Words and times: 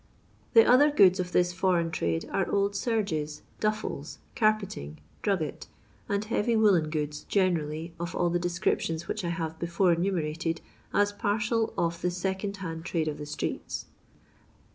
The 0.55 0.65
other 0.65 0.89
goods 0.89 1.19
of 1.19 1.31
this 1.31 1.53
foreign 1.53 1.91
trade 1.91 2.27
are 2.33 2.49
old 2.49 2.75
serges, 2.75 3.43
duffles, 3.59 4.17
carpeting, 4.35 4.97
drugget, 5.21 5.67
and 6.09 6.25
heavy 6.25 6.55
woollen 6.55 6.89
goods 6.89 7.21
generally, 7.25 7.93
of 7.99 8.15
all 8.15 8.31
the 8.31 8.39
descriptions 8.39 9.07
which 9.07 9.23
I 9.23 9.29
have 9.29 9.59
before 9.59 9.93
enumerated 9.93 10.59
as 10.91 11.11
parcel 11.13 11.71
of 11.77 12.01
the 12.01 12.09
second 12.09 12.57
hand 12.57 12.83
trade 12.83 13.07
of 13.07 13.19
the 13.19 13.27
streets. 13.27 13.85